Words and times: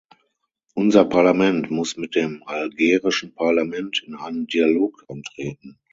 Unser 0.73 1.05
Parlament 1.05 1.69
muss 1.69 1.95
mit 1.95 2.15
dem 2.15 2.41
algerischen 2.47 3.35
Parlament 3.35 4.01
in 4.03 4.15
einen 4.15 4.47
Dialog 4.47 5.05
eintreten. 5.07 5.77